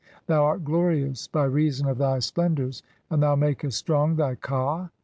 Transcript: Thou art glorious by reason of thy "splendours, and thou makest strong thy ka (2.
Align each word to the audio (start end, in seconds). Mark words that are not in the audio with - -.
Thou 0.25 0.43
art 0.45 0.63
glorious 0.65 1.27
by 1.27 1.43
reason 1.43 1.85
of 1.87 1.99
thy 1.99 2.17
"splendours, 2.17 2.81
and 3.11 3.21
thou 3.21 3.35
makest 3.35 3.77
strong 3.77 4.15
thy 4.15 4.33
ka 4.33 4.85
(2. 4.85 4.89